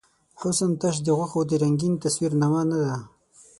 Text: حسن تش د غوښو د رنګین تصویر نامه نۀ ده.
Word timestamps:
حسن 0.41 0.71
تش 0.81 0.95
د 1.05 1.07
غوښو 1.17 1.39
د 1.49 1.51
رنګین 1.63 1.93
تصویر 2.03 2.31
نامه 2.41 2.61
نۀ 2.69 2.77
ده. 2.85 2.97